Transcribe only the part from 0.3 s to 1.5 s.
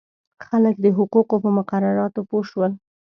خلک د حقوقو په